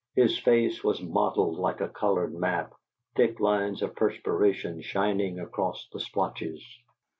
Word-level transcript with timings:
His 0.15 0.39
face 0.39 0.83
was 0.83 0.99
mottled 0.99 1.59
like 1.59 1.79
a 1.79 1.87
colored 1.87 2.33
map, 2.33 2.73
thick 3.15 3.39
lines 3.39 3.83
of 3.83 3.95
perspiration 3.95 4.81
shining 4.81 5.39
across 5.39 5.87
the 5.93 5.99
splotches. 5.99 6.63